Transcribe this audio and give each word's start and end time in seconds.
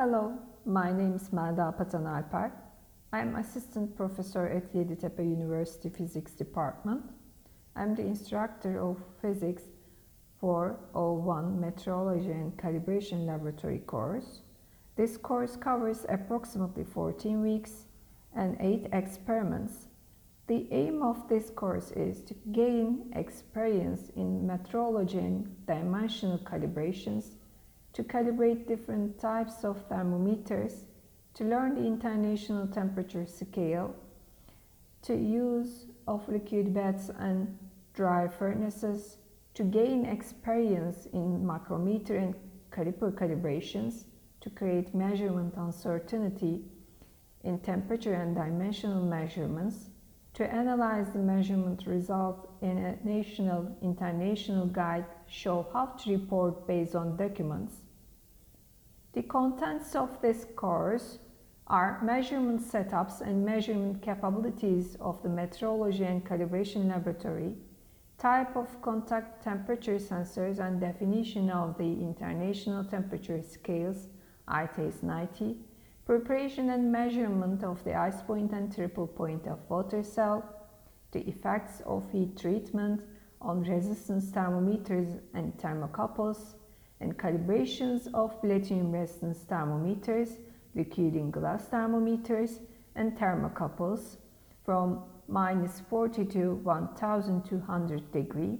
Hello, 0.00 0.38
my 0.64 0.92
name 0.92 1.16
is 1.16 1.32
Melda 1.32 1.74
Patan 1.76 2.04
Alper. 2.04 2.52
I 3.12 3.18
am 3.18 3.34
assistant 3.34 3.96
professor 3.96 4.46
at 4.46 4.72
Yeditepe 4.72 5.28
University 5.28 5.88
Physics 5.88 6.34
Department. 6.34 7.02
I'm 7.74 7.96
the 7.96 8.06
instructor 8.06 8.80
of 8.80 9.02
physics 9.20 9.64
for 10.38 10.78
O1 10.94 11.58
Metrology 11.58 12.30
and 12.30 12.56
Calibration 12.56 13.26
Laboratory 13.26 13.80
course. 13.80 14.42
This 14.94 15.16
course 15.16 15.56
covers 15.56 16.06
approximately 16.08 16.84
14 16.84 17.42
weeks 17.42 17.86
and 18.36 18.56
8 18.60 18.90
experiments. 18.92 19.88
The 20.46 20.68
aim 20.70 21.02
of 21.02 21.28
this 21.28 21.50
course 21.50 21.90
is 21.90 22.22
to 22.26 22.34
gain 22.52 23.10
experience 23.16 24.10
in 24.14 24.46
metrology 24.46 25.18
and 25.18 25.66
dimensional 25.66 26.38
calibrations 26.38 27.34
to 27.98 28.04
calibrate 28.04 28.68
different 28.68 29.18
types 29.18 29.64
of 29.64 29.84
thermometers, 29.88 30.84
to 31.34 31.42
learn 31.42 31.74
the 31.74 31.84
international 31.84 32.64
temperature 32.68 33.26
scale, 33.26 33.92
to 35.02 35.16
use 35.16 35.86
of 36.06 36.28
liquid 36.28 36.72
beds 36.72 37.10
and 37.18 37.58
dry 37.94 38.28
furnaces, 38.28 39.16
to 39.52 39.64
gain 39.64 40.04
experience 40.04 41.06
in 41.12 41.44
micrometer 41.44 42.16
and 42.16 42.36
caliper 42.70 43.10
calibrations, 43.10 44.04
to 44.40 44.48
create 44.48 44.94
measurement 44.94 45.52
uncertainty 45.56 46.62
in 47.42 47.58
temperature 47.58 48.14
and 48.14 48.36
dimensional 48.36 49.02
measurements, 49.02 49.90
to 50.34 50.48
analyze 50.54 51.10
the 51.10 51.18
measurement 51.18 51.84
result 51.84 52.48
in 52.62 52.78
a 52.78 52.96
national 53.02 53.76
international 53.82 54.66
guide 54.66 55.04
show 55.26 55.66
how 55.72 55.86
to 55.86 56.12
report 56.12 56.64
based 56.68 56.94
on 56.94 57.16
documents. 57.16 57.87
The 59.14 59.22
contents 59.22 59.94
of 59.94 60.20
this 60.20 60.46
course 60.54 61.18
are 61.66 62.00
measurement 62.02 62.60
setups 62.60 63.20
and 63.20 63.44
measurement 63.44 64.02
capabilities 64.02 64.96
of 65.00 65.22
the 65.22 65.28
metrology 65.28 66.08
and 66.08 66.24
calibration 66.24 66.88
laboratory, 66.88 67.56
type 68.18 68.56
of 68.56 68.82
contact 68.82 69.42
temperature 69.42 69.96
sensors 69.96 70.58
and 70.58 70.80
definition 70.80 71.50
of 71.50 71.78
the 71.78 71.84
international 71.84 72.84
temperature 72.84 73.42
scales 73.42 74.08
ITS 74.50 75.02
90, 75.02 75.56
preparation 76.04 76.70
and 76.70 76.90
measurement 76.90 77.62
of 77.64 77.82
the 77.84 77.94
ice 77.94 78.22
point 78.22 78.52
and 78.52 78.74
triple 78.74 79.06
point 79.06 79.46
of 79.46 79.58
water 79.68 80.02
cell, 80.02 80.42
the 81.12 81.26
effects 81.28 81.80
of 81.86 82.10
heat 82.10 82.36
treatment 82.36 83.00
on 83.40 83.62
resistance 83.62 84.30
thermometers 84.30 85.16
and 85.34 85.56
thermocouples, 85.58 86.54
and 87.00 87.16
calibrations 87.16 88.08
of 88.14 88.40
platinum 88.40 88.92
resistance 88.92 89.38
thermometers, 89.48 90.38
liquid 90.74 91.14
in 91.14 91.30
glass 91.30 91.64
thermometers, 91.66 92.60
and 92.96 93.16
thermocouples 93.16 94.16
from 94.64 95.02
minus 95.28 95.80
40 95.88 96.24
to 96.26 96.54
1200 96.54 98.12
degree. 98.12 98.58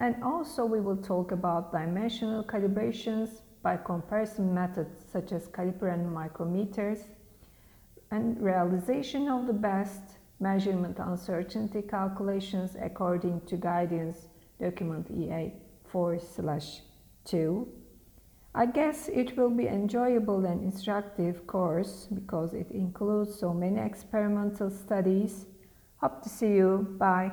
And 0.00 0.22
also 0.22 0.64
we 0.64 0.80
will 0.80 0.96
talk 0.96 1.32
about 1.32 1.72
dimensional 1.72 2.42
calibrations 2.42 3.42
by 3.62 3.76
comparison 3.76 4.54
methods 4.54 5.04
such 5.12 5.32
as 5.32 5.48
caliper 5.48 5.92
and 5.92 6.06
micrometers, 6.10 7.04
and 8.10 8.40
realization 8.40 9.28
of 9.28 9.46
the 9.46 9.52
best 9.52 10.02
measurement 10.40 10.98
uncertainty 10.98 11.82
calculations 11.82 12.76
according 12.80 13.40
to 13.42 13.56
guidance 13.56 14.28
document 14.58 15.06
EA 15.10 15.52
4 15.84 16.18
slash 16.18 16.80
2. 17.30 17.66
I 18.54 18.66
guess 18.66 19.08
it 19.08 19.36
will 19.36 19.50
be 19.50 19.68
enjoyable 19.68 20.44
and 20.44 20.60
instructive 20.62 21.46
course 21.46 22.08
because 22.12 22.52
it 22.52 22.70
includes 22.72 23.38
so 23.38 23.54
many 23.54 23.80
experimental 23.80 24.70
studies. 24.70 25.46
Hope 25.98 26.22
to 26.22 26.28
see 26.28 26.54
you. 26.54 26.96
Bye. 26.98 27.30